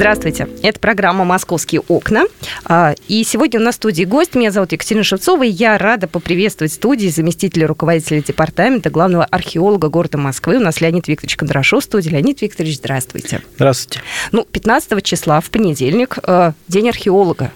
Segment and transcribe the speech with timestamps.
[0.00, 0.48] Здравствуйте.
[0.62, 2.24] Это программа «Московские окна».
[2.64, 4.34] А, и сегодня у нас в студии гость.
[4.34, 5.42] Меня зовут Екатерина Шевцова.
[5.42, 10.56] И я рада поприветствовать в студии заместителя руководителя департамента, главного археолога города Москвы.
[10.56, 12.08] У нас Леонид Викторович Кондрашов в студии.
[12.08, 13.42] Леонид Викторович, здравствуйте.
[13.56, 14.00] Здравствуйте.
[14.32, 17.52] Ну, 15 числа, в понедельник, э, День археолога.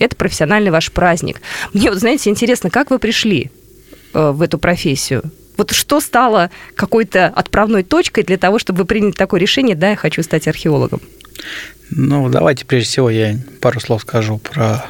[0.00, 1.42] Это профессиональный ваш праздник.
[1.74, 3.52] Мне вот, знаете, интересно, как вы пришли
[4.14, 5.22] э, в эту профессию?
[5.56, 9.96] Вот что стало какой-то отправной точкой для того, чтобы вы приняли такое решение, да, я
[9.96, 11.00] хочу стать археологом?
[11.90, 14.84] Ну, давайте прежде всего я пару слов скажу про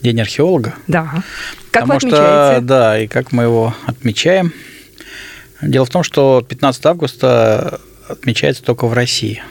[0.00, 0.74] День археолога.
[0.86, 1.22] Да.
[1.70, 2.56] Как Потому вы отмечаете?
[2.56, 4.52] что, да, и как мы его отмечаем.
[5.60, 9.42] Дело в том, что 15 августа отмечается только в России.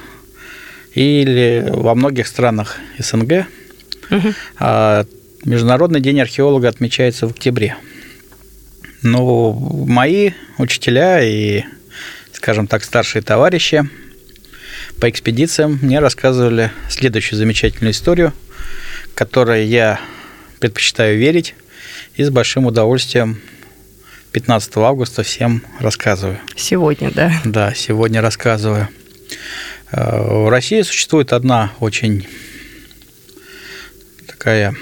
[0.94, 3.46] Или во многих странах СНГ.
[4.09, 4.36] Мгм.
[4.59, 5.06] А
[5.46, 7.78] Международный день археолога отмечается в октябре.
[9.02, 11.63] Но мои учителя и,
[12.33, 13.89] скажем так, старшие товарищи
[14.99, 18.33] по экспедициям мне рассказывали следующую замечательную историю,
[19.16, 19.99] которой я
[20.59, 21.55] предпочитаю верить
[22.16, 23.41] и с большим удовольствием
[24.31, 26.39] 15 августа всем рассказываю.
[26.55, 27.33] Сегодня, да.
[27.44, 28.88] Да, сегодня рассказываю.
[29.91, 32.27] Э, В России существует одна очень
[34.27, 34.75] такая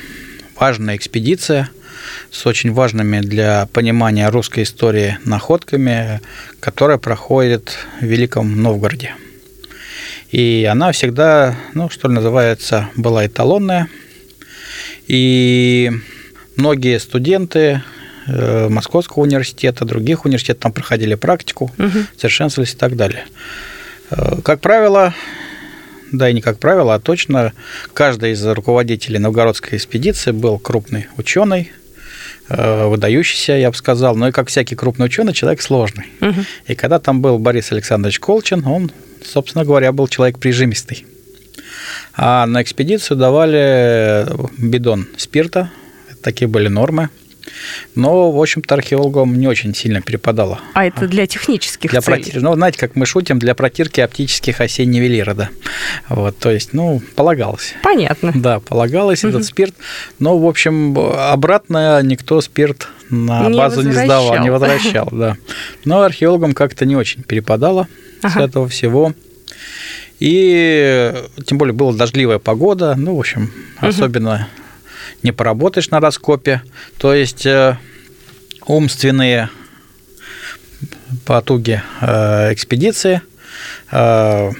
[0.56, 1.70] важная экспедиция
[2.32, 6.22] с очень важными для понимания русской истории находками,
[6.60, 9.16] которая проходит в Великом Новгороде.
[10.32, 13.88] И она всегда, ну, что ли, называется, была эталонная.
[15.08, 15.92] И
[16.56, 17.82] многие студенты
[18.28, 22.08] э, Московского университета, других университетов там проходили практику, Мгм.
[22.16, 23.24] совершенствовались и так далее.
[24.12, 25.16] Э, Как правило,
[26.12, 27.54] да и не как правило, а точно,
[27.94, 31.72] каждый из руководителей новгородской экспедиции был крупный ученый,
[32.50, 36.06] выдающийся, я бы сказал, но и как всякий крупный ученый, человек сложный.
[36.20, 36.46] Мгм.
[36.68, 38.92] И когда там был Борис Александрович Колчин, он,
[39.24, 41.06] собственно говоря, был человек прижимистый.
[42.16, 44.28] А на экспедицию давали
[44.58, 45.72] бидон спирта,
[46.22, 47.10] такие были нормы.
[47.96, 50.60] Но, в общем-то, археологам не очень сильно перепадало.
[50.74, 52.24] А это для технических Для целей?
[52.24, 55.50] проти- Ну, знаете, как мы шутим, для протирки оптических осей нивелира, да.
[56.10, 57.74] Вот, то есть, ну, полагалось.
[57.84, 58.32] Понятно.
[58.36, 59.30] Да, полагалось Мгм.
[59.32, 59.74] этот спирт.
[60.20, 65.36] Но, в общем, обратно никто спирт на Не базу не сдавал, не возвращал, да.
[65.86, 67.88] Но археологам как-то не очень перепадало
[68.22, 68.44] с Ага.
[68.46, 69.14] этого всего.
[70.20, 71.14] И
[71.46, 74.48] тем более была дождливая погода, ну, в общем, особенно
[75.24, 76.62] не поработаешь на раскопе.
[76.98, 77.78] То есть э,
[78.66, 79.50] умственные
[81.26, 83.22] потуги э, экспедиции
[83.92, 84.52] э,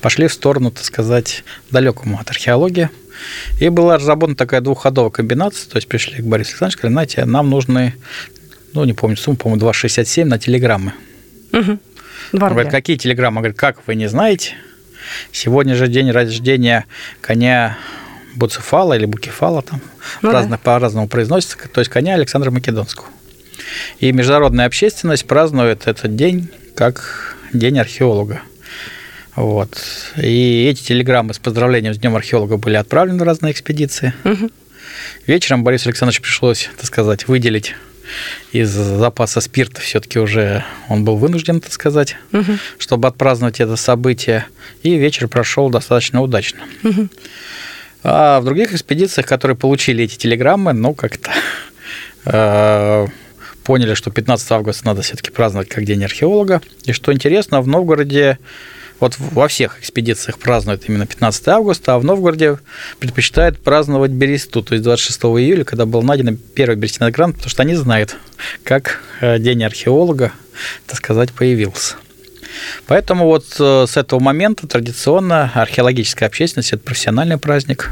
[0.00, 2.90] пошли в сторону, так сказать, далекому от археологии.
[3.60, 7.48] И была разработана такая двухходовая комбинация, то есть пришли к Борису Александровичу, сказали, знаете, нам
[7.48, 7.94] нужны,
[8.74, 10.92] ну, не помню сумму, по-моему, 2,67 на телеграммы.
[12.32, 13.40] Он говорит, какие телеграммы?
[13.40, 14.54] Говорит, как вы не знаете?
[15.32, 16.84] Сегодня же день рождения
[17.20, 17.78] коня
[18.36, 19.80] Буцефала или Букефала, там
[20.22, 23.06] Ну разно- по-разному произносится, то есть коня Александра Македонского.
[24.00, 28.42] И международная общественность празднует этот день как День археолога.
[29.34, 29.78] Вот.
[30.16, 34.12] И эти телеграммы с поздравлением с Днем археолога были отправлены в разные экспедиции.
[34.24, 34.50] Мгм.
[35.26, 37.74] Вечером Борису Александровичу пришлось, так сказать, выделить
[38.52, 42.58] из запаса спирта все-таки уже он был вынужден, так сказать, Мгм.
[42.78, 44.46] чтобы отпраздновать это событие.
[44.82, 46.60] И вечер прошел достаточно удачно.
[46.82, 47.10] Мгм.
[48.08, 51.32] А в других экспедициях, которые получили эти телеграммы, ну, как-то
[52.24, 53.06] э,
[53.64, 56.62] поняли, что 15 августа надо все-таки праздновать как День археолога.
[56.84, 58.38] И что интересно, в Новгороде
[59.00, 62.60] вот во всех экспедициях празднуют именно 15 августа, а в Новгороде
[63.00, 67.62] предпочитают праздновать Бересту, то есть 26 июля, когда был найден первый берестяной грант, потому что
[67.62, 68.16] они знают,
[68.62, 70.30] как э, День археолога,
[70.86, 71.96] так сказать, появился.
[72.86, 77.90] Поэтому вот э, с этого момента традиционно археологическая общественность, это профессиональный праздник,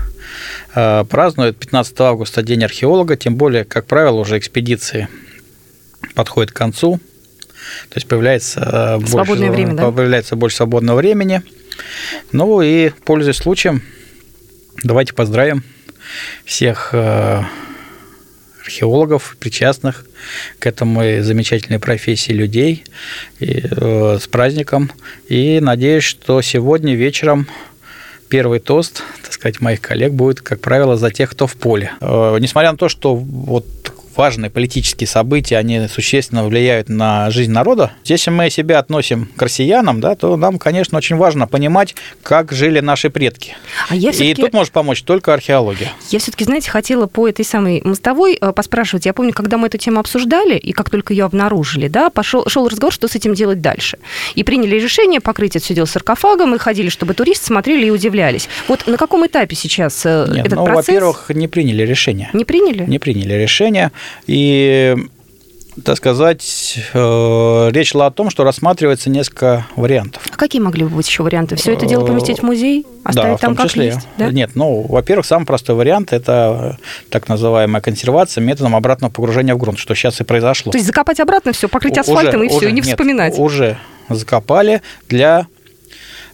[0.74, 5.08] э, празднует 15 августа День археолога, тем более, как правило, уже экспедиции
[6.14, 7.00] подходят к концу,
[7.88, 9.90] то есть появляется э, Свободное больше, время, да?
[9.90, 11.42] появляется больше свободного времени.
[12.32, 13.82] Ну и, пользуясь случаем,
[14.82, 15.64] давайте поздравим
[16.44, 16.94] всех
[18.64, 20.06] археологов, причастных
[20.58, 22.84] к этому замечательной профессии людей
[23.40, 24.90] и, э, с праздником.
[25.28, 27.46] И надеюсь, что сегодня вечером
[28.28, 31.92] первый тост, так сказать, моих коллег будет, как правило, за тех, кто в поле.
[32.00, 33.66] Э, несмотря на то, что вот
[34.16, 37.92] важные политические события, они существенно влияют на жизнь народа.
[38.04, 42.80] Если мы себя относим к россиянам, да, то нам, конечно, очень важно понимать, как жили
[42.80, 43.56] наши предки.
[43.88, 45.92] А я И тут может помочь только археология.
[46.10, 49.06] Я все-таки, знаете, хотела по этой самой мостовой э, поспрашивать.
[49.06, 52.68] Я помню, когда мы эту тему обсуждали, и как только ее обнаружили, да, пошел, шел
[52.68, 53.98] разговор, что с этим делать дальше.
[54.34, 58.48] И приняли решение покрыть это все дело саркофагом, и ходили, чтобы туристы смотрели и удивлялись.
[58.68, 60.88] Вот на каком этапе сейчас э, Нет, этот ну, процесс?
[60.88, 62.30] во-первых, не приняли решение.
[62.32, 62.84] Не приняли?
[62.84, 63.92] Не приняли решение.
[64.26, 64.96] И
[65.82, 70.22] так сказать, э, речь шла о том, что рассматривается несколько вариантов.
[70.30, 71.56] А какие могли бы быть еще варианты?
[71.56, 73.86] Все это дело поместить в музей, оставить да, там как числе.
[73.86, 74.06] есть?
[74.16, 74.30] Да?
[74.30, 76.78] Нет, ну, во-первых, самый простой вариант– это
[77.10, 80.70] так называемая консервация методом обратного погружения в грунт, что сейчас и произошло.
[80.70, 83.36] То есть закопать обратно все, покрыть асфальтом уже, и все, и не нет, вспоминать?
[83.36, 83.78] уже
[84.08, 85.53] закопали для Э,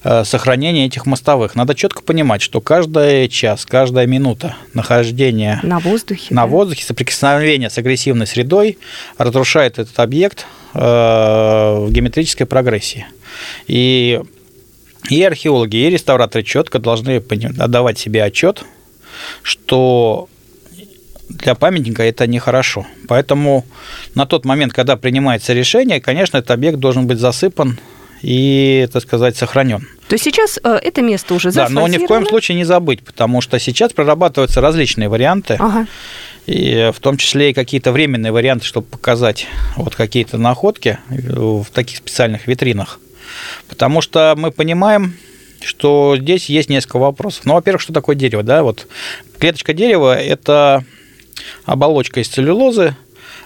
[0.02, 1.54] сохранения этих мостовых.
[1.54, 6.46] Надо четко понимать, что каждый час, каждая минута нахождения на воздухе, на да?
[6.46, 8.78] воздухе соприкосновения с агрессивной средой
[9.18, 13.06] разрушает этот объект э, в геометрической прогрессии.
[13.66, 14.20] И
[15.08, 17.16] и археологи, и реставраторы четко должны
[17.58, 18.64] отдавать себе отчет,
[19.42, 20.28] что
[21.28, 22.86] для памятника это нехорошо.
[23.08, 23.64] Поэтому
[24.14, 27.78] на тот момент, когда принимается решение, конечно, этот объект должен быть засыпан
[28.22, 29.86] и, так сказать, сохранен.
[30.08, 33.02] То есть сейчас э, это место уже Да, но ни в коем случае не забыть,
[33.02, 35.56] потому что сейчас прорабатываются различные варианты.
[35.58, 35.86] Ага.
[36.46, 39.46] И в том числе и какие-то временные варианты, чтобы показать
[39.76, 42.98] вот какие-то находки в таких специальных витринах.
[43.68, 45.14] Потому что мы понимаем,
[45.62, 47.44] что здесь есть несколько вопросов.
[47.44, 48.42] Ну, во-первых, что такое дерево?
[48.42, 48.62] Да?
[48.62, 48.88] Вот
[49.38, 50.84] клеточка дерева– это
[51.66, 52.96] оболочка из целлюлозы,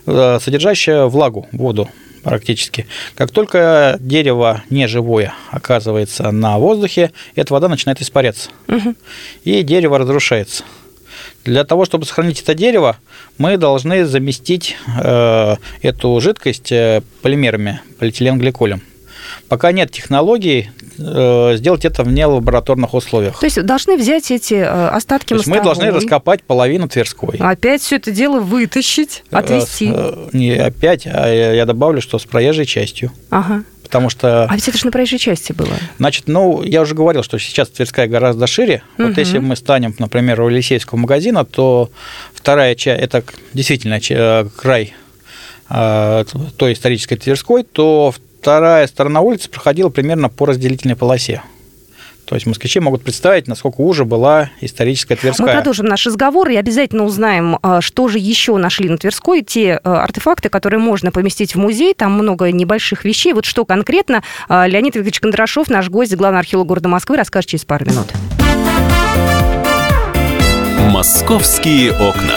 [0.07, 1.91] э, содержащая влагу, воду
[2.25, 2.87] практически.
[3.15, 8.51] Как только дерево неживое оказывается на воздухе, эта вода начинает испаряться.
[8.69, 8.95] Угу.
[9.45, 10.65] И дерево разрушается.
[11.45, 12.97] Для того, чтобы сохранить это дерево,
[13.39, 18.83] мы должны заместить э, эту жидкость э, полимерами, полиэтиленгликолем.
[19.49, 23.39] Пока нет технологий э, сделать это в нелабораторных условиях.
[23.39, 27.39] То есть должны взять эти э, остатки То есть мы должны раскопать половину Тверской.
[27.39, 29.93] Опять все это дело вытащить, э, отвезти.
[30.33, 33.13] Не опять, а я добавлю, что с проезжей частью.
[33.31, 33.65] Ага.
[33.83, 34.47] Потому что...
[34.47, 35.69] А ведь это же на проезжей части было.
[35.99, 38.83] Значит, ну, я уже говорил, что сейчас Тверская гораздо шире.
[38.99, 39.09] Угу.
[39.09, 41.91] Вот если мы станем, например, у Елисейского магазина, то
[42.33, 43.23] вторая часть, это
[43.53, 44.01] действительно
[44.57, 44.95] край
[45.69, 48.15] той исторической Тверской, то
[48.45, 51.41] вторая сторона улицы проходила примерно по разделительной полосе.
[52.27, 55.47] То есть москвичи могут представить, насколько уже была историческая Тверская.
[55.47, 59.81] Мы продолжим наш разговор и обязательно узнаем, а, что же еще нашли на Тверской, те
[59.83, 61.95] а, артефакты, которые можно поместить в музей.
[61.95, 63.33] Там много небольших вещей.
[63.33, 67.65] Вот что конкретно а, Леонид Викторович Кондрашов, наш гость, главный археолог города Москвы, расскажет через
[67.65, 68.09] пару минут.
[70.91, 72.37] «Московские окна».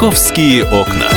[0.00, 1.10] «Московские окна».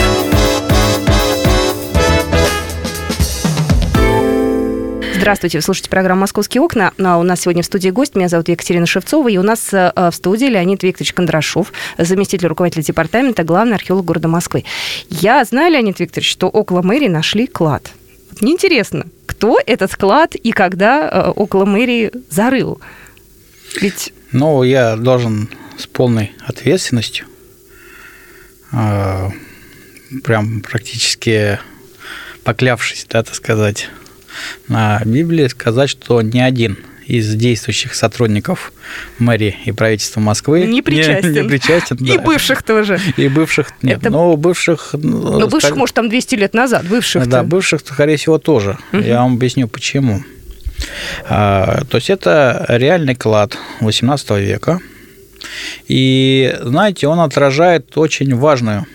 [5.16, 6.92] Здравствуйте, вы слушаете программу «Московские окна».
[7.02, 8.16] А у нас сегодня в студии гость.
[8.16, 9.30] Меня зовут Екатерина Шевцова.
[9.30, 14.28] И у нас э, в студии Леонид Викторович Кондрашов, заместитель руководителя департамента, главный археолог города
[14.28, 14.66] Москвы.
[15.08, 17.90] Я знаю, Леонид Викторович, что около мэрии нашли клад.
[18.42, 22.82] Мне интересно, кто этот клад и когда э, около мэрии зарыл?
[23.80, 24.12] Ведь...
[24.34, 25.48] Ну, я должен
[25.78, 27.28] с полной ответственностью
[30.24, 31.60] прям практически
[32.44, 33.90] поклявшись, да, так сказать,
[34.68, 38.72] на Библии, сказать, что ни один из действующих сотрудников
[39.20, 41.34] мэрии и правительства Москвы не причастен.
[41.34, 42.14] Не, не причастен да.
[42.14, 43.00] И бывших тоже.
[43.18, 44.00] И бывших нет.
[44.00, 44.10] Это...
[44.10, 44.92] Но бывших...
[44.94, 45.80] Ну, но бывших, скорее...
[45.80, 46.86] может, там 200 лет назад.
[46.88, 48.78] Бывших Да, бывших, скорее всего, тоже.
[48.94, 49.02] Угу.
[49.02, 50.24] Я вам объясню, почему.
[51.28, 54.80] А, то есть это реальный клад 18 века,
[55.88, 58.86] и, знаете, он отражает очень важную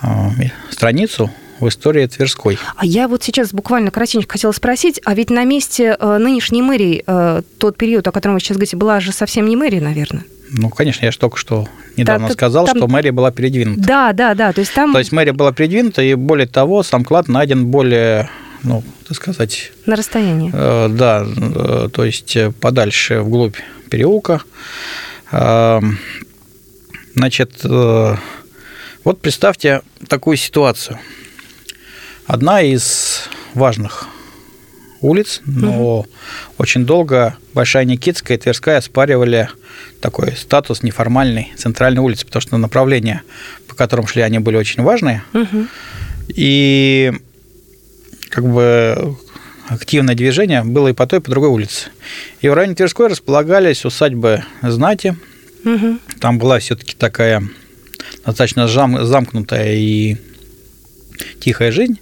[0.00, 0.30] а,
[0.70, 2.58] страницу в истории Тверской.
[2.76, 7.04] А я вот сейчас буквально коротенько хотела спросить, а ведь на месте э, нынешней мэрии
[7.06, 10.24] э, тот период, о котором вы сейчас говорите, была же совсем не мэрия, наверное?
[10.50, 12.76] Ну, конечно, я же только что недавно да, сказал, там...
[12.76, 13.80] что мэрия была передвинута.
[13.80, 14.52] Да, да, да.
[14.52, 14.92] То есть там...
[14.92, 18.28] То есть мэрия была передвинута, и более того, сам клад найден более
[18.64, 19.72] ну, так сказать...
[19.86, 20.50] На расстоянии.
[20.52, 23.56] Э, да, э, то есть подальше, вглубь
[23.88, 24.42] переулка.
[27.14, 28.16] Значит, э,
[29.04, 30.98] вот представьте такую ситуацию.
[32.26, 34.06] Одна из важных
[35.00, 36.08] улиц, но угу.
[36.58, 39.48] очень долго Большая Никитская и Тверская оспаривали
[40.00, 43.22] такой статус неформальной центральной улицы, потому что направления,
[43.68, 45.22] по которым шли, они были очень важные.
[45.34, 45.66] Угу.
[46.28, 47.12] И
[48.30, 49.16] как бы
[49.72, 51.88] активное движение было и по той, и по другой улице.
[52.40, 55.16] И в районе Тверской располагались усадьбы знати.
[55.64, 55.98] Угу.
[56.20, 57.42] Там была все-таки такая
[58.24, 60.16] достаточно замкнутая и
[61.40, 61.98] тихая жизнь.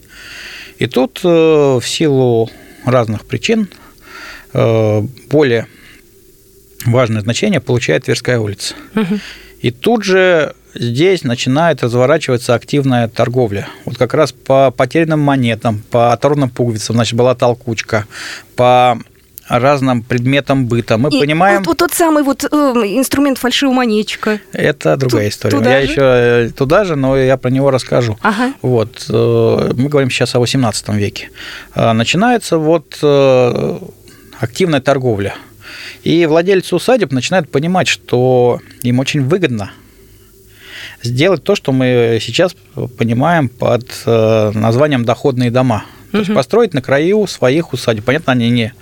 [0.79, 2.51] И тут э, в силу
[2.85, 3.69] разных причин
[4.55, 5.67] э, более
[6.87, 8.75] важное значение получает Тверская улица.
[8.95, 9.21] Угу.
[9.61, 13.69] И тут же здесь начинает разворачиваться активная торговля.
[13.85, 18.07] Вот как раз по потерянным монетам, по оторванным пуговицам, значит, была толкучка,
[18.57, 18.99] по
[19.49, 20.97] разным предметам быта.
[20.97, 21.59] Мы и понимаем...
[21.59, 24.41] Вот, вот тот самый вот э, инструмент фальшивомонетчика.
[24.53, 25.59] Это другая Тут, история.
[25.59, 25.93] Туда я же?
[25.93, 28.17] еще э, туда же, но я про него расскажу.
[28.23, 28.55] Ага.
[28.63, 29.07] Вот.
[29.09, 31.31] Э, мы говорим сейчас о 18 веке.
[31.75, 32.99] Э, начинается вот
[34.39, 35.35] активная торговля.
[36.05, 39.73] И владельцы усадеб начинают понимать, что им очень выгодно
[41.03, 42.55] сделать то, что мы сейчас
[42.99, 45.85] понимаем под названием доходные дома.
[46.11, 46.25] То угу.
[46.25, 48.05] есть построить на краю своих усадеб.
[48.05, 48.73] Понятно, они не,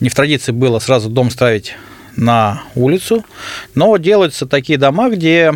[0.00, 1.74] не в традиции было сразу дом ставить
[2.16, 3.24] на улицу,
[3.74, 5.54] но делаются такие дома, где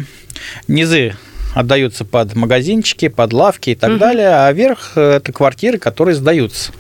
[0.69, 1.17] низы
[1.55, 3.99] отдаются под магазинчики, под лавки и так угу.
[3.99, 6.73] далее, а верх это квартиры, которые сдаются.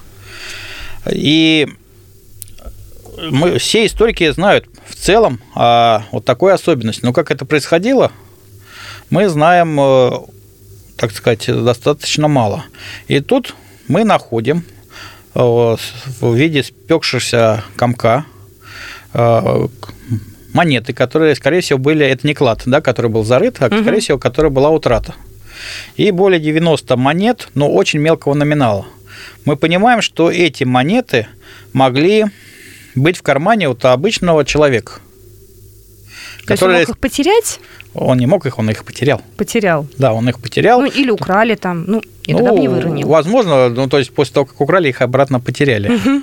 [1.11, 1.69] И
[3.31, 7.05] мы, все историки знают в целом о вот такой особенности.
[7.05, 8.13] Но как это происходило,
[9.13, 10.11] мы знаем, э,
[10.97, 12.65] так сказать, достаточно мало.
[13.09, 13.55] И тут
[13.87, 14.65] мы находим
[15.35, 18.25] э, в виде спекшегося комка
[19.13, 19.69] э,
[20.55, 24.01] монеты, которые, скорее всего, были, это не клад, да, который был зарыт, а, скорее угу.
[24.01, 25.15] всего, которая была утрата.
[25.97, 28.87] И более 90 монет, но очень мелкого номинала.
[29.45, 31.27] Мы понимаем, что эти монеты
[31.75, 32.25] могли
[32.95, 35.01] быть в кармане вот обычного человека.
[36.47, 36.55] То который...
[36.55, 37.61] есть он мог их потерять?
[37.95, 39.23] Он не мог их, он их потерял.
[39.37, 39.87] Потерял.
[39.99, 40.81] Да, он их потерял.
[40.81, 41.85] Ну, или украли там.
[41.87, 43.07] Ну, и ну, бы не выронил.
[43.07, 45.95] Возможно, ну, то есть после того, как украли, их обратно потеряли.
[45.95, 46.23] Угу.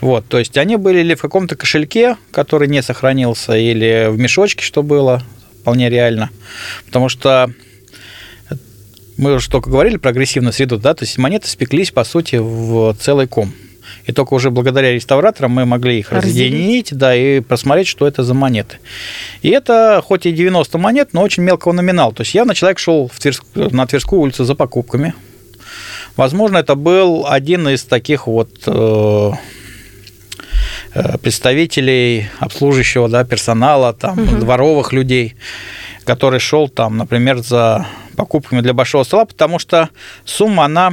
[0.00, 4.62] Вот, то есть они были или в каком-то кошельке, который не сохранился, или в мешочке,
[4.62, 5.22] что было
[5.60, 6.30] вполне реально.
[6.86, 7.50] Потому что
[9.16, 12.94] мы уже только говорили про агрессивную среду, да, то есть монеты спеклись, по сути, в
[13.00, 13.54] целый ком.
[14.06, 18.34] И только уже благодаря реставраторам мы могли их разъединить, да, и посмотреть, что это за
[18.34, 18.78] монеты.
[19.42, 22.12] И это хоть и 90 монет, но очень мелкого номинала.
[22.12, 25.14] То есть явно человек шел в Тверск, на Тверскую улицу за покупками.
[26.16, 29.30] Возможно, это был один из таких вот э,
[30.94, 34.36] э представителей обслуживающего да, персонала, там, угу.
[34.36, 35.34] дворовых людей,
[36.04, 39.88] который шел там, например, за покупками для большого стола, потому что
[40.24, 40.92] сумма, она,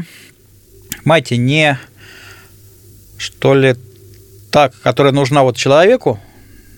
[1.03, 1.77] понимаете, не
[3.21, 3.75] что ли,
[4.49, 6.19] так, которая нужна вот человеку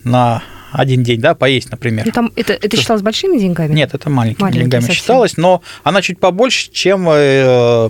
[0.03, 2.05] на один день, да, поесть, например.
[2.05, 3.73] Ну, там это, это считалось большими деньгами?
[3.73, 4.95] Нет, это маленькими Маленькие деньгами совсем.
[4.95, 7.89] считалось, но она чуть побольше, чем э,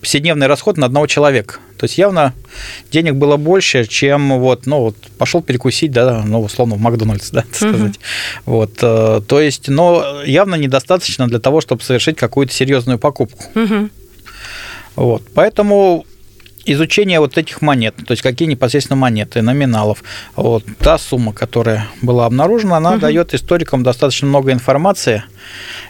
[0.00, 1.56] повседневный расход на одного человека.
[1.76, 2.32] То есть явно
[2.90, 7.42] денег было больше, чем вот, ну, вот пошел перекусить, да, ну, условно, в Макдональдс, да,
[7.42, 7.96] так сказать.
[7.96, 7.98] Угу.
[8.46, 13.44] Вот, э, то есть, но явно недостаточно для того, чтобы совершить какую-то серьезную покупку.
[13.54, 13.90] Угу.
[14.96, 16.06] Вот, поэтому
[16.72, 20.02] изучение вот этих монет, то есть какие непосредственно монеты, номиналов,
[20.36, 23.00] вот та сумма, которая была обнаружена, она угу.
[23.00, 25.24] дает историкам достаточно много информации,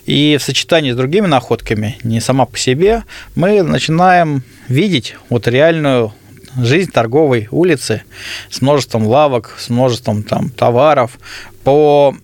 [0.06, 3.04] и в сочетании с другими находками, не сама по себе,
[3.34, 6.12] мы начинаем видеть вот реальную
[6.56, 8.02] жизнь торговой улицы
[8.50, 11.18] с множеством лавок, с множеством там товаров
[11.64, 12.16] по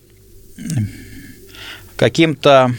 [1.97, 2.75] каким-то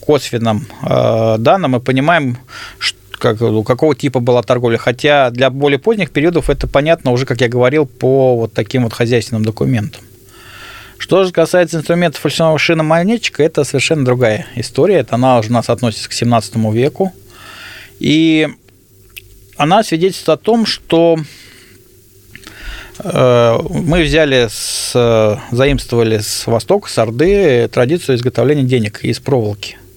[0.00, 1.72] косвенным э, данным.
[1.72, 2.38] Мы понимаем,
[2.78, 4.78] что как, какого типа была торговля.
[4.78, 8.92] Хотя для более поздних периодов это понятно уже, как я говорил, по вот таким вот
[8.92, 10.02] хозяйственным документам.
[10.98, 14.96] Что же касается инструментов фальшивого шиномонетчика, это совершенно другая история.
[14.96, 17.12] Это она уже у нас относится к 17 веку.
[18.00, 18.48] И
[19.56, 21.18] она свидетельствует о том, что
[22.98, 29.78] э, мы взяли, с, заимствовали с Востока, с Орды, традицию изготовления денег из проволоки–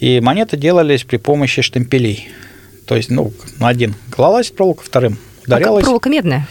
[0.00, 2.28] и монеты делались при помощи штемпелей.
[2.86, 5.82] То есть, ну, на один клалась проволока, вторым ударялась.
[5.82, 6.46] А проволока медная?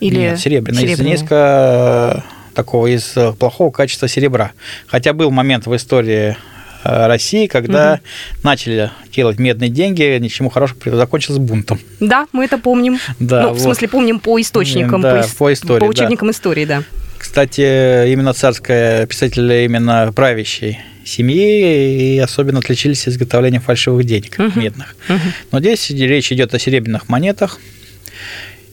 [0.00, 0.80] Или Нет, серебряная.
[0.80, 1.14] серебряная.
[1.14, 4.52] Из несколько такого из плохого качества серебра.
[4.86, 6.36] Хотя был момент в истории
[6.84, 8.00] э, России, когда угу.
[8.42, 11.78] начали делать медные деньги, ничему хорошему закончилось бунтом.
[12.00, 12.98] Да, мы это помним.
[13.18, 13.58] Да, ну, вот.
[13.58, 15.80] в смысле, помним по источникам, да, по, по истории.
[15.80, 16.32] По учебникам да.
[16.32, 16.82] истории, да.
[17.18, 24.58] Кстати, именно царская писатели именно правящей семьи и особенно отличились изготовлением фальшивых денег uh-huh.
[24.58, 24.94] медных.
[25.08, 25.18] Uh-huh.
[25.50, 27.58] Но здесь речь идет о серебряных монетах.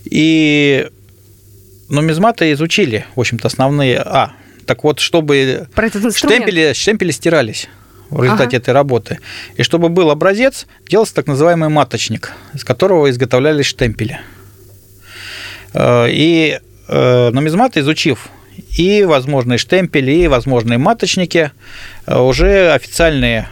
[0.05, 0.87] И
[1.89, 3.99] нумизматы изучили, в общем-то, основные...
[3.99, 4.33] А,
[4.65, 5.67] так вот, чтобы
[6.15, 7.69] штемпели, штемпели стирались
[8.09, 8.57] в результате ага.
[8.57, 9.19] этой работы.
[9.57, 14.19] И чтобы был образец, делался так называемый маточник, из которого изготовлялись штемпели.
[15.73, 18.29] Э, и э, нумизматы, изучив
[18.77, 21.51] и возможные штемпели, и возможные маточники,
[22.05, 23.47] э, уже официальные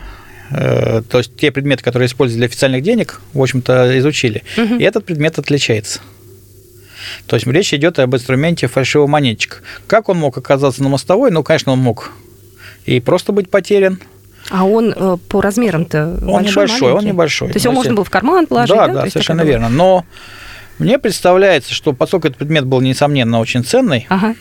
[0.49, 4.43] то есть те предметы, которые используют для официальных денег, в общем-то, изучили.
[4.55, 4.75] Угу.
[4.75, 5.99] И этот предмет отличается.
[7.25, 9.57] То есть речь идет об инструменте фальшивого монетчика.
[9.87, 11.31] Как он мог оказаться на мостовой?
[11.31, 12.11] Ну, конечно, он мог
[12.85, 13.99] и просто быть потерян.
[14.49, 16.97] А он э, по размерам-то Он большой, небольшой, маленький?
[16.97, 17.47] он небольшой.
[17.49, 18.75] То есть его можно было в карман положить?
[18.75, 19.69] Да, да, да совершенно верно.
[19.69, 20.05] Но
[20.79, 24.35] мне представляется, что поскольку этот предмет был, несомненно, очень ценный, ага.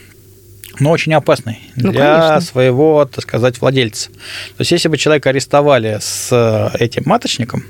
[0.79, 2.41] Но очень опасный ну, для конечно.
[2.41, 4.09] своего, так сказать, владельца.
[4.09, 7.63] То есть, если бы человека арестовали с э, этим маточником,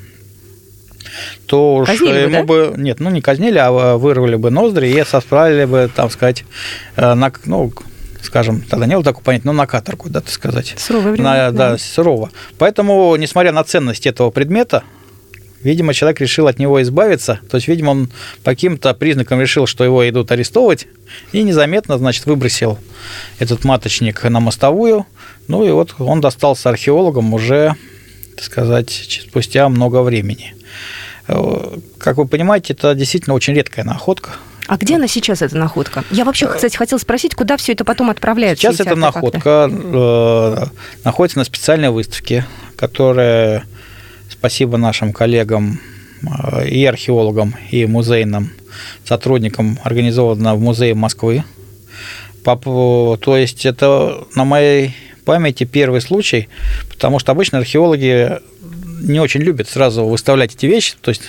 [1.45, 2.71] то уж казнили ему бы, да?
[2.71, 6.43] бы, нет, ну не казнили, а вырвали бы ноздри и сосправили бы, там сказать,
[6.95, 7.71] э, на, ну,
[8.21, 10.73] скажем, тогда не было такого понятия, но на каторгу, да, так сказать.
[10.77, 11.23] Суровое время.
[11.23, 12.31] На, да, да, сурово.
[12.57, 14.83] Поэтому, несмотря на ценность этого предмета,
[15.63, 17.39] видимо, человек решил от него избавиться.
[17.49, 18.07] То есть, видимо, он
[18.43, 20.87] по каким-то признакам решил, что его идут арестовывать,
[21.31, 22.79] и незаметно, значит, выбросил
[23.39, 25.05] этот маточник на мостовую.
[25.47, 27.75] Ну и вот он достался археологам уже,
[28.35, 30.55] так сказать, спустя много времени.
[31.27, 34.31] Э, как вы понимаете, это действительно очень редкая находка.
[34.67, 36.03] А где она сейчас, эта находка?
[36.09, 38.61] Я вообще, кстати, хотел спросить, куда все это потом отправляется?
[38.61, 40.65] Сейчас эта находка э,
[41.03, 42.45] находится на специальной выставке,
[42.77, 43.65] которая,
[44.43, 45.79] спасибо нашим коллегам
[46.21, 48.51] э, и археологам, и музейным
[49.05, 51.45] сотрудникам, организована в Музее Москвы.
[52.43, 56.49] То есть это на моей памяти первый случай,
[56.89, 58.39] потому что обычно археологи
[59.01, 60.95] не очень любят сразу выставлять эти вещи.
[60.99, 61.21] То есть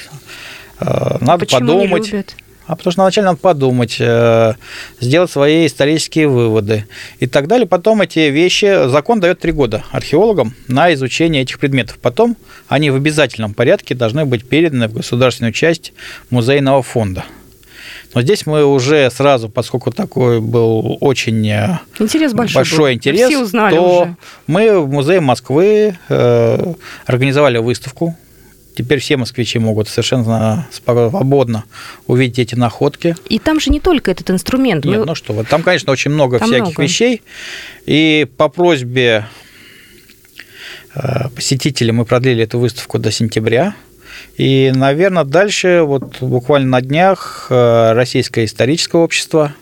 [0.81, 2.07] э, надо Почему подумать.
[2.07, 2.37] Не любят?
[2.67, 4.55] А потому что вначале надо подумать, э,
[5.01, 6.87] сделать свои исторические выводы
[7.19, 7.67] и так далее.
[7.67, 11.99] Потом эти вещи, закон дает три года археологам на изучение этих предметов.
[12.01, 12.37] Потом
[12.69, 15.93] они в обязательном порядке должны быть переданы в государственную часть
[16.31, 17.25] музейного фонда.
[18.15, 22.97] Но здесь мы уже сразу, поскольку такой был очень э, интерес большой, большой был.
[22.97, 24.17] интерес, Все узнали то уже.
[24.47, 26.75] мы в музее Москвы э,
[27.07, 28.17] организовали выставку.
[28.75, 31.65] Теперь все москвичи могут совершенно свободно
[32.07, 33.15] увидеть эти находки.
[33.29, 34.85] И там же не только этот инструмент.
[34.85, 35.05] Нет, мы...
[35.07, 36.83] ну что вы, там, конечно, очень много там всяких много.
[36.83, 37.23] вещей.
[37.87, 39.27] И по просьбе
[40.95, 43.75] э, посетителей мы продлили эту выставку до сентября.
[44.37, 49.55] И, наверное, дальше, вот буквально на днях, э, Российское историческое общество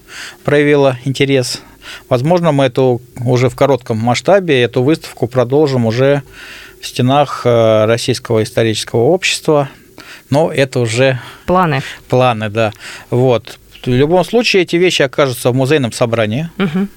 [0.45, 1.61] проявило интерес.
[2.09, 6.23] Возможно, мы эту уже в коротком масштабе эту выставку продолжим уже
[6.83, 9.71] в стенах э, Российского исторического общества.
[10.31, 11.81] Но это уже планы.
[12.09, 12.73] Планы, да.
[13.11, 13.59] Вот.
[13.85, 16.51] В любом случае эти вещи окажутся в музейном собрании.
[16.59, 16.89] Угу.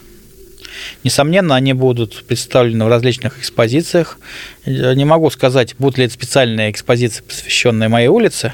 [1.04, 4.18] Несомненно, они будут представлены в различных экспозициях.
[4.66, 8.54] Не могу сказать, будут ли это специальные экспозиции, посвященные моей улице,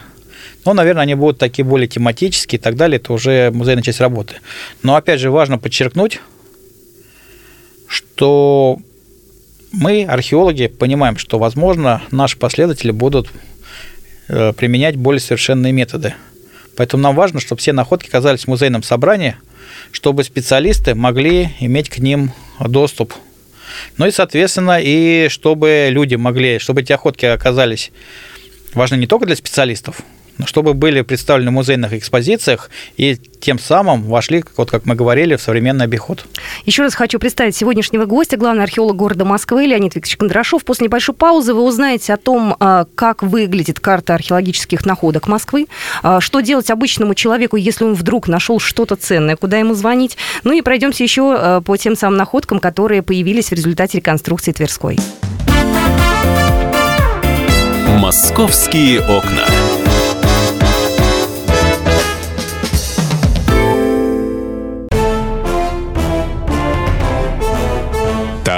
[0.66, 2.98] но, наверное, они будут такие более тематические и так далее.
[2.98, 4.36] Это уже музейная часть работы.
[4.84, 6.20] Но, опять же, важно подчеркнуть,
[7.88, 8.80] что
[9.72, 13.30] мы, археологи, понимаем, что, возможно, наши последователи будут
[14.28, 16.14] э, применять более совершенные методы.
[16.78, 19.36] Поэтому нам важно, чтобы все находки оказались в музейном собрании–
[19.92, 23.14] чтобы специалисты могли иметь к ним доступ.
[23.98, 27.92] Ну и, соответственно, и чтобы люди могли, чтобы эти охотки оказались
[28.74, 30.02] важны не только для специалистов,
[30.46, 35.42] чтобы были представлены в музейных экспозициях и тем самым вошли, вот как мы говорили, в
[35.42, 36.26] современный обиход.
[36.66, 40.64] Еще раз хочу представить сегодняшнего гостя, главный археолог города Москвы Леонид Викторович Кондрашов.
[40.64, 45.68] После небольшой паузы вы узнаете о том, а, как выглядит карта археологических находок Москвы,
[46.04, 50.18] а, что делать обычному человеку, если он вдруг нашел что-то ценное, куда ему звонить.
[50.44, 54.98] Ну и пройдемся еще а, по тем самым находкам, которые появились в результате реконструкции Тверской.
[58.00, 59.46] Московские окна.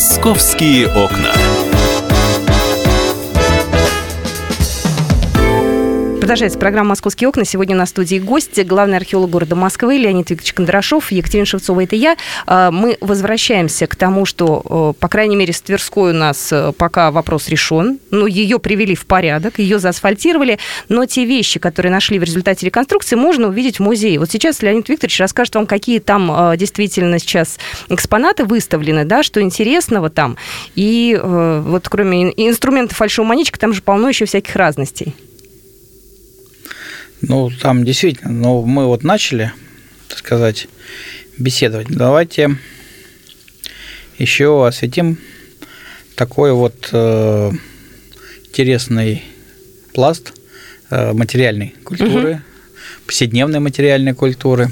[0.00, 1.39] «Московские окна».
[6.30, 7.44] Продолжается программа «Московские окна».
[7.44, 12.16] Сегодня на студии гости, главный археолог города Москвы Леонид Викторович Кондрашов, Екатерина Шевцова, это я.
[12.46, 17.10] А, мы возвращаемся к тому, что, по крайней мере, с Тверской у нас э, пока
[17.10, 17.98] вопрос решен.
[18.12, 23.16] Ну, ее привели в порядок, ее заасфальтировали, но те вещи, которые нашли в результате реконструкции,
[23.16, 24.20] можно увидеть в музее.
[24.20, 29.42] Вот сейчас Леонид Викторович расскажет вам, какие там э, действительно сейчас экспонаты выставлены, да, что
[29.42, 30.36] интересного там.
[30.76, 35.12] И э, вот кроме инструментов фальшивомонетчика, там же полно еще всяких разностей.
[37.22, 39.52] Ну, там действительно, ну, мы вот начали,
[40.08, 40.68] так сказать,
[41.38, 41.88] беседовать.
[41.88, 42.56] Давайте
[44.18, 45.18] еще осветим
[46.14, 47.50] такой вот э,
[48.46, 49.22] интересный
[49.92, 50.32] пласт
[50.90, 52.40] э, материальной культуры, угу.
[53.06, 54.70] повседневной материальной культуры.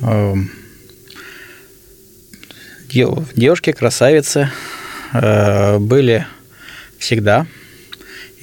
[0.00, 0.34] Э,
[2.88, 4.50] девушки, красавицы
[5.12, 6.26] э, были
[6.98, 7.46] всегда–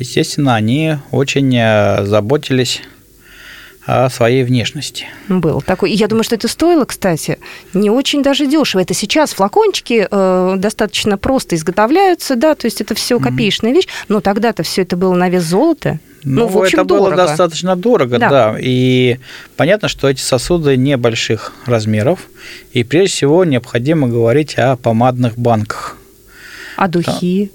[0.02, 2.82] естественно, они очень э, заботились
[3.86, 5.06] о своей внешности.
[5.28, 5.92] Был такой.
[5.92, 7.40] Я думаю, что это стоило, кстати,
[7.74, 8.82] не очень даже дешево.
[8.82, 13.76] Это сейчас флакончики э, достаточно просто изготовляются, да, то есть это все копеечная mm-hmm.
[13.76, 16.00] вещь, но тогда-то все это было на вес золота.
[16.24, 17.08] Ну, ну в общем, это дорого.
[17.08, 18.30] было достаточно дорого, да.
[18.30, 18.58] да.
[18.60, 19.18] И
[19.58, 22.28] понятно, что эти сосуды небольших размеров,
[22.74, 25.98] и прежде всего необходимо говорить о помадных банках.
[26.76, 27.52] А духи?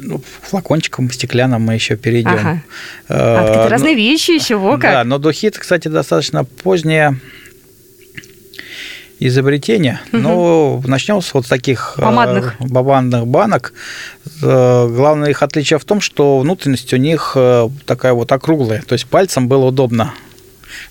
[0.00, 2.32] Ну, флакончиком стеклянным мы еще перейдем.
[2.32, 2.62] Ага.
[3.08, 4.92] А, это разные вещи еще, во как.
[4.92, 7.18] Да, но духи, кстати, достаточно позднее
[9.26, 10.00] изобретение.
[10.12, 10.22] Угу.
[10.22, 13.72] Ну, начнем с вот таких помадных э, бабанных банок.
[14.42, 18.94] Э, главное их отличие в том, что внутренность у них э, такая вот округлая, то
[18.94, 20.14] есть пальцем было удобно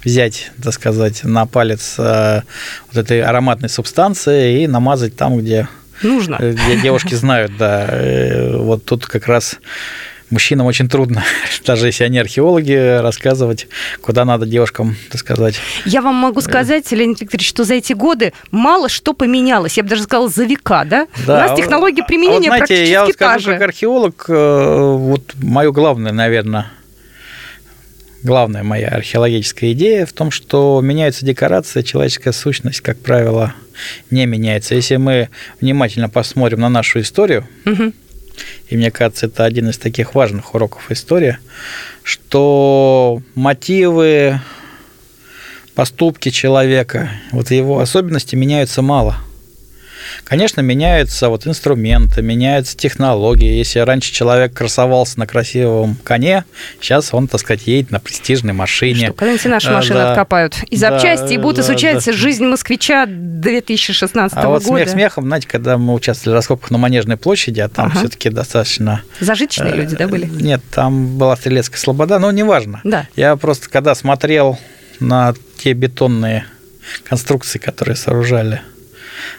[0.05, 2.43] взять, так сказать, на палец вот
[2.93, 5.67] этой ароматной субстанции и намазать там, где
[6.03, 6.37] Нужно.
[6.39, 7.87] Э, девушки знают, да.
[8.51, 9.57] Э, вот тут как раз
[10.29, 11.23] мужчинам очень трудно,
[11.65, 13.67] даже если они археологи, рассказывать,
[14.01, 15.55] куда надо девушкам, так сказать.
[15.85, 19.77] Я вам могу сказать, Леонид Викторович, что за эти годы мало что поменялось.
[19.77, 21.07] Я бы даже сказала, за века, да?
[21.25, 21.45] да.
[21.45, 25.33] У нас технология применения а вот, знаете, практически я вот скажу, как археолог, э, вот
[25.41, 26.71] мое главное, наверное,
[28.23, 33.53] главная моя археологическая идея в том, что меняется декорация, человеческая сущность, как правило,
[34.09, 34.75] не меняется.
[34.75, 37.93] Если мы внимательно посмотрим на нашу историю, угу.
[38.69, 41.37] И мне кажется, это один из таких важных уроков истории,
[42.03, 44.39] что мотивы,
[45.75, 49.17] поступки человека, вот его особенности меняются мало–
[50.23, 53.57] Конечно, меняются вот инструменты, меняются технологии.
[53.57, 56.45] Если раньше человек красовался на красивом коне,
[56.79, 59.07] сейчас он, так сказать, едет на престижной машине.
[59.07, 62.13] Что, когда-нибудь наши машины да, откопают и запчасти, да, и будут да, изучать да.
[62.13, 64.47] жизнь москвича 2016 а года.
[64.47, 67.87] А вот смех смехом, знаете, когда мы участвовали в раскопках на Манежной площади, а там
[67.87, 67.99] ага.
[67.99, 69.03] все-таки достаточно...
[69.19, 70.25] Зажиточные э, люди, да, были?
[70.25, 72.81] Нет, там была стрелецкая слобода, но неважно.
[72.83, 73.07] Да.
[73.15, 74.59] Я просто, когда смотрел
[74.99, 76.45] на те бетонные
[77.03, 78.61] конструкции, которые сооружали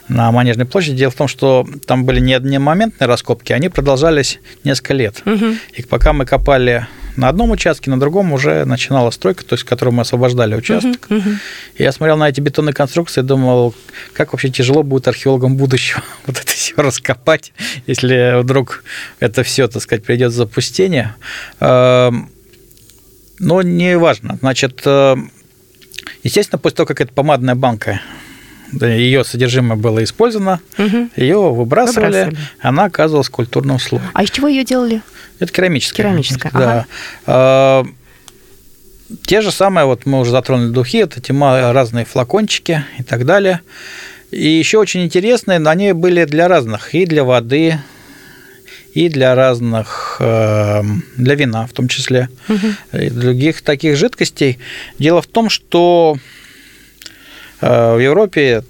[0.09, 0.97] на Манежной площади.
[0.97, 5.23] Дело в том, что там были не одномоментные раскопки, они продолжались несколько лет.
[5.25, 5.47] Угу.
[5.77, 9.95] И пока мы копали на одном участке, на другом уже начинала стройка, то есть, которую
[9.95, 11.07] мы освобождали участок.
[11.09, 11.37] Uh-huh, uh-huh.
[11.77, 13.75] И я смотрел на эти бетонные конструкции и думал,
[14.14, 17.53] как вообще тяжело будет археологам будущего вот это все раскопать,
[17.87, 18.85] если вдруг
[19.21, 21.14] это все, так сказать, придет в запустение.
[21.61, 22.31] Эм,
[23.38, 24.38] но не важно.
[24.40, 25.16] Значит, э,
[26.23, 28.01] естественно, после того, как эта помадная банка
[28.80, 31.08] ее содержимое было использовано, угу.
[31.16, 34.04] ее выбрасывали, выбрасывали, она оказывалась культурным слоем.
[34.14, 35.02] А из чего ее делали?
[35.38, 36.06] Это керамическая.
[36.06, 36.70] Керамическая, да.
[36.70, 36.87] Ага.
[37.26, 37.85] А,
[39.26, 41.32] те же самые, вот мы уже затронули духи, это эти
[41.72, 43.61] разные флакончики и так далее.
[44.30, 47.78] И еще очень интересные, они были для разных, и для воды,
[48.94, 50.82] и для разных, э,
[51.16, 52.98] для вина в том числе, угу.
[52.98, 54.58] и других таких жидкостей.
[54.98, 56.16] Дело в том, что
[57.62, 58.64] в Европе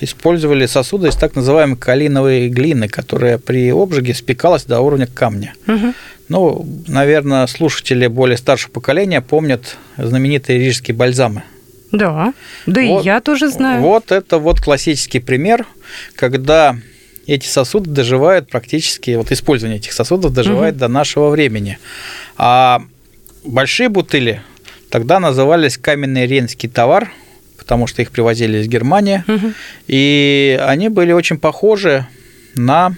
[0.00, 5.54] использовали сосуды из так называемой калиновой глины, которая при обжиге спекалась до уровня камня.
[5.66, 5.94] Угу.
[6.28, 11.42] Ну, наверное, слушатели более старшего поколения помнят знаменитые рижские бальзамы.
[11.92, 12.34] Да,
[12.66, 13.80] да вот, и я тоже знаю.
[13.80, 15.66] Вот это вот классический пример,
[16.14, 16.76] когда
[17.26, 20.80] эти сосуды доживают практически, вот использование этих сосудов доживает угу.
[20.80, 21.78] до нашего времени.
[22.36, 22.82] А
[23.44, 24.42] большие бутыли
[24.90, 27.10] тогда назывались каменный ренский товар–
[27.66, 29.52] потому что их привозили из Германии, угу.
[29.88, 32.06] и они были очень похожи
[32.54, 32.94] на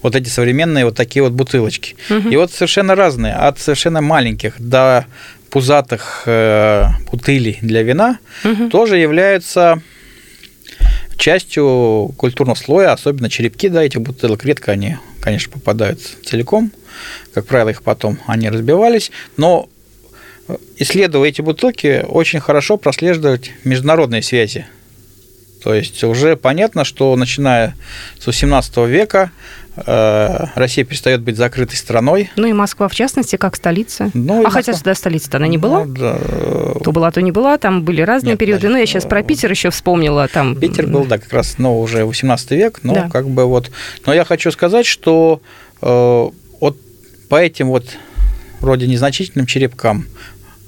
[0.00, 1.96] вот эти современные вот такие вот бутылочки.
[2.30, 5.04] И вот совершенно разные, от совершенно маленьких до
[5.50, 8.18] пузатых э, бутылей для вина,
[8.70, 9.82] тоже являются
[11.18, 14.46] частью культурного слоя, особенно черепки да, этих бутылок.
[14.46, 16.72] Редко они, конечно, попадают целиком.
[17.34, 19.12] Как правило, их потом они разбивались.
[19.36, 19.68] Но
[20.76, 24.66] исследуя эти бутылки, очень хорошо прослеживать международные связи.
[25.62, 27.74] То есть уже понятно, что начиная
[28.18, 29.30] с 18 века
[29.76, 32.30] э, Россия перестает быть закрытой страной.
[32.36, 34.10] Ну и Москва, в частности, как столица.
[34.14, 34.50] Ну, а Москва.
[34.50, 35.84] хотя сюда столица-то она не была?
[35.84, 36.18] Ну, да.
[36.82, 38.62] То была, то не была, там были разные Нет, периоды.
[38.62, 40.26] даже, Ну, я сейчас про э, Питер еще вспомнила.
[40.28, 40.56] Там...
[40.56, 43.10] Питер был, да, как раз, ну, уже 18 век, но Да.
[43.10, 43.70] как бы вот...
[44.06, 45.42] Но я хочу сказать, что
[45.82, 46.28] э,
[46.60, 46.76] вот
[47.28, 47.84] по этим вот
[48.60, 50.06] вроде незначительным черепкам,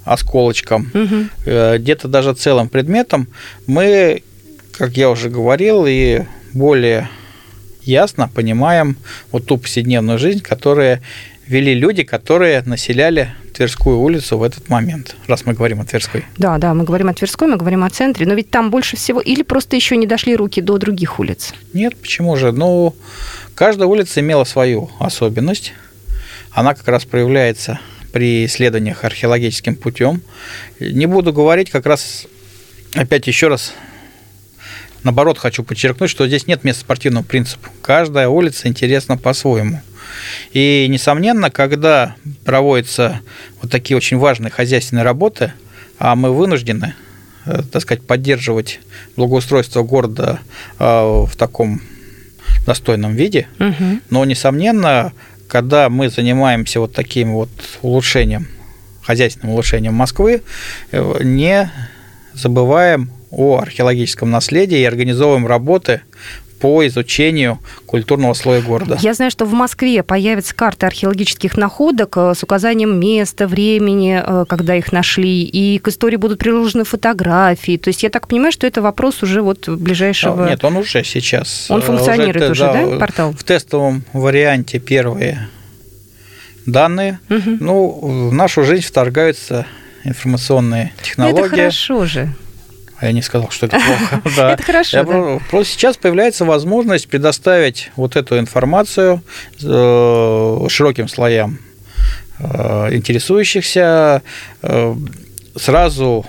[0.05, 1.29] осколочкам, Мгм.
[1.45, 3.27] э, где-то даже целым предметом,
[3.67, 4.23] мы,
[4.71, 7.09] как я уже говорил, и более
[7.83, 8.95] ясно понимаем
[9.31, 11.01] вот ту повседневную жизнь, которую
[11.47, 16.25] вели люди, которые населяли Тверскую улицу в этот момент, раз мы говорим о Тверской.
[16.37, 19.19] Да, да, мы говорим о Тверской, мы говорим о центре, но ведь там больше всего...
[19.19, 21.53] Или просто еще не дошли руки до других улиц?
[21.73, 22.51] Нет, почему же?
[22.51, 22.95] Ну,
[23.53, 25.73] каждая улица имела свою особенность.
[26.51, 27.79] Она как раз проявляется
[28.13, 30.21] при исследованиях археологическим путем.
[30.79, 32.27] Не буду говорить, как раз
[32.93, 33.73] опять еще раз
[35.03, 37.69] наоборот хочу подчеркнуть, что здесь нет места спортивному принципу.
[37.81, 39.81] Каждая улица интересна по-своему.
[40.53, 43.19] И, несомненно, когда проводятся
[43.61, 45.51] вот такие очень важные хозяйственные работы,
[45.97, 46.93] а мы вынуждены,
[47.45, 48.79] э, так сказать, поддерживать
[49.17, 50.39] благоустройство города
[50.77, 51.81] э, в таком
[52.67, 54.01] достойном виде, Мгм.
[54.11, 55.13] но, несомненно,
[55.47, 57.49] когда мы занимаемся вот таким вот
[57.81, 58.47] улучшением,
[59.01, 60.41] хозяйственным улучшением Москвы,
[60.91, 61.71] э, не
[62.33, 66.01] забываем о археологическом наследии и организовываем работы
[66.63, 68.97] по изучению культурного слоя города.
[69.01, 74.45] Я знаю, что в Москве появятся карты археологических находок э, с указанием места, времени, э,
[74.47, 77.75] когда их нашли, и к истории будут приложены фотографии.
[77.75, 80.45] То есть я так понимаю, что это вопрос уже вот ближайшего...
[80.45, 81.65] А, Нет, он уже сейчас.
[81.67, 83.33] Он э, функционирует это, уже, да, портал?
[83.33, 85.49] В тестовом варианте первые
[86.65, 87.19] данные.
[87.27, 87.57] Мгм.
[87.59, 89.65] Ну, в нашу жизнь вторгаются
[90.05, 91.45] информационные Ну, технологии.
[91.45, 92.29] это хорошо же.
[92.99, 94.21] А я не сказал, что это плохо.
[94.37, 94.53] Да.
[94.53, 95.11] Это хорошо, Я да.
[95.11, 99.21] про- Просто сейчас появляется возможность предоставить вот эту информацию
[99.61, 101.59] э, широким слоям
[102.39, 104.21] э, интересующихся,
[104.61, 104.95] э,
[105.55, 106.25] сразу,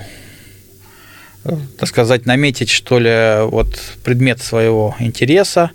[1.78, 5.70] так сказать, наметить, что ли, вот предмет своего интереса.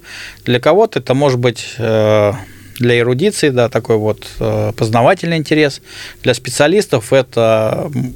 [0.46, 4.26] Для кого-то это может быть для эрудиции, да, такой вот
[4.78, 5.82] познавательный интерес.
[6.24, 8.14] Для специалистов это м,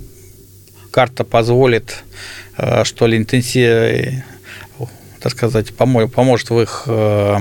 [0.90, 2.04] карта позволит,
[2.84, 4.24] что ли, интенсив,
[5.24, 7.38] так сказать, помо- поможет в их э,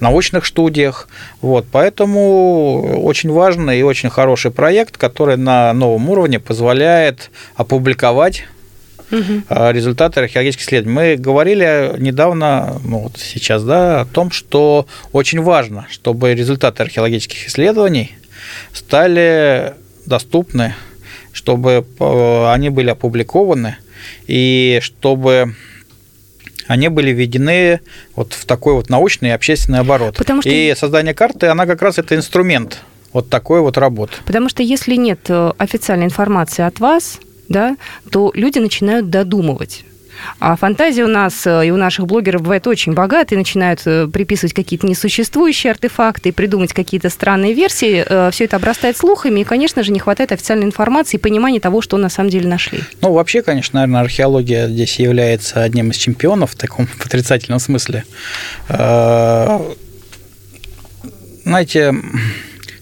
[0.00, 1.08] научных студиях.
[1.40, 8.44] Вот, поэтому очень важный и очень хороший проект, который на новом уровне позволяет опубликовать
[9.10, 10.94] э, результаты археологических исследований.
[10.94, 17.46] Мы говорили недавно, ну вот сейчас, да, о том, что очень важно, чтобы результаты археологических
[17.46, 18.16] исследований
[18.72, 19.74] стали
[20.06, 20.74] доступны,
[21.38, 23.76] чтобы э, они были опубликованы
[24.26, 25.54] и чтобы
[26.66, 27.80] они были введены
[28.16, 30.16] вот в такой вот научный и общественный оборот.
[30.16, 32.78] Потому что- И создание карты, она как раз это инструмент
[33.12, 34.14] вот такой вот работы.
[34.26, 37.76] Потому что если нет э, официальной информации от вас, да,
[38.10, 39.84] то люди начинают додумывать.
[40.38, 44.08] А фантазия у нас э, и у наших блогеров бывает очень богата, и начинают э,
[44.08, 48.04] приписывать какие-то несуществующие артефакты, придумать какие-то странные версии.
[48.30, 51.96] Все это обрастает слухами, и, конечно же, не хватает официальной информации и понимания того, что
[51.96, 52.80] на самом деле нашли.
[53.00, 58.04] Ну, вообще, конечно, наверное, археология здесь является одним из чемпионов в таком отрицательном смысле.
[58.68, 59.58] Э,
[61.44, 61.94] Знаете,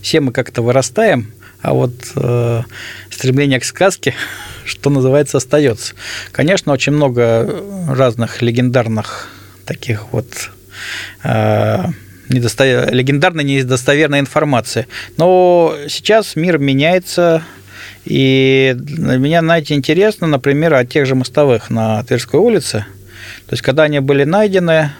[0.03, 2.63] все мы как-то вырастаем, а вот э,
[3.11, 4.15] стремление к сказке,
[4.67, 5.95] что называется, остается.
[6.33, 9.29] Конечно, очень много разных легендарных
[9.65, 10.27] таких вот
[11.23, 11.85] э,
[12.29, 14.87] недосто- легендарной недостоверной информации.
[15.17, 17.43] Но сейчас мир меняется,
[18.05, 22.87] и для меня, знаете, интересно, например, о тех же мостовых на Тверской улице.
[23.47, 24.93] То есть, когда они были найдены,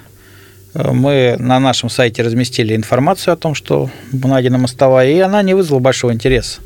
[0.75, 5.55] э, мы на нашем сайте разместили информацию о том, что найдена мостовая, и она не
[5.55, 6.61] вызвала большого интереса.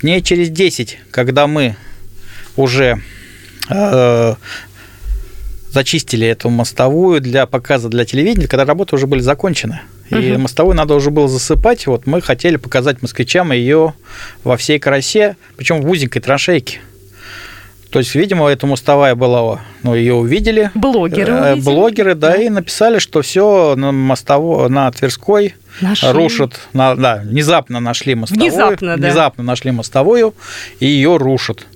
[0.00, 1.76] Дней через 10, когда мы
[2.56, 3.00] уже
[3.70, 4.34] э,
[5.70, 9.80] зачистили эту мостовую для показа для телевидения, когда работы уже были закончены.
[10.10, 10.42] И Мгм.
[10.42, 11.86] мостовую надо уже было засыпать.
[11.86, 13.94] Вот мы хотели показать москвичам ее
[14.44, 16.80] во всей красе, причем в узенькой траншейке.
[17.88, 20.70] То есть, видимо, эта мостовая была, ну, ее увидели.
[20.74, 21.64] Блогеры Э, увидели.
[21.64, 22.36] Блогеры, да, Да.
[22.36, 26.08] и написали, что все на мостово, на Тверской Нашли.
[26.10, 28.50] рушат, на- да, внезапно нашли мостовую.
[28.50, 29.06] Внезапно, да.
[29.08, 30.34] Внезапно нашли мостовую,
[30.80, 31.66] и ее рушат.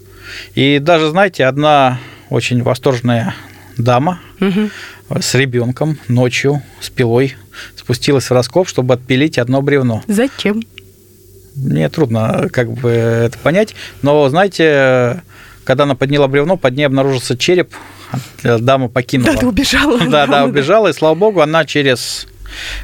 [0.54, 1.98] И даже, знаете, одна
[2.30, 3.34] очень восторженная
[3.78, 4.70] дама Мгм.
[5.20, 7.36] с ребенком ночью с пилой
[7.76, 10.02] спустилась в раскоп, чтобы отпилить одно бревно.
[10.06, 10.62] Зачем?
[11.54, 15.22] Мне трудно как бы это понять, но знаете,
[15.64, 17.74] когда она подняла бревно, под ней обнаружился череп,
[18.42, 19.32] э, дама покинула.
[19.32, 19.98] Да, ты убежала.
[20.08, 22.26] Да, да, убежала, и слава богу, она через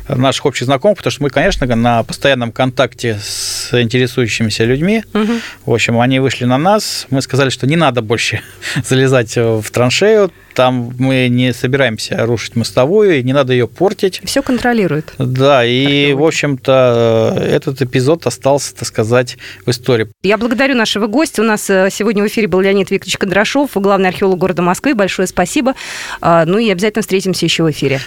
[0.08, 5.04] наших общих знакомых, потому что мы, конечно, на постоянном контакте с интересующимися людьми.
[5.12, 5.40] Мгм.
[5.66, 8.40] В общем, они вышли на нас, мы сказали, что не надо больше
[8.84, 14.20] залезать в траншею, там мы не собираемся рушить мостовую, и не надо ее портить.
[14.24, 15.12] Все контролирует.
[15.18, 20.08] Да, и, в общем-то, этот эпизод остался, так сказать, в истории.
[20.22, 21.42] Я благодарю нашего гостя.
[21.42, 24.94] У нас э, сегодня в эфире был Леонид Викторович Кондрашов, главный археолог города Москвы.
[24.94, 25.74] Большое спасибо.
[26.20, 28.00] А, Ну и обязательно встретимся еще в эфире.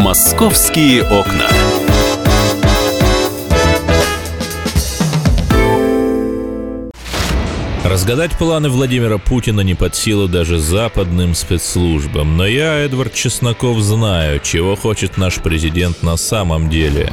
[0.00, 1.46] «Московские окна».
[7.84, 12.38] Разгадать планы Владимира Путина не под силу даже западным спецслужбам.
[12.38, 17.12] Но я, Эдвард Чесноков, знаю, чего хочет наш президент на самом деле.